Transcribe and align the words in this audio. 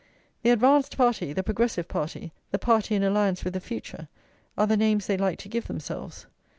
The 0.41 0.49
advanced 0.49 0.97
party, 0.97 1.31
the 1.31 1.43
progressive 1.43 1.87
party, 1.87 2.33
the 2.49 2.57
party 2.57 2.95
in 2.95 3.03
alliance 3.03 3.43
with 3.43 3.53
the 3.53 3.59
future, 3.59 4.07
are 4.57 4.65
the 4.65 4.75
names 4.75 5.05
they 5.05 5.15
like 5.15 5.37
to 5.37 5.47
give 5.47 5.67
themselves. 5.67 6.25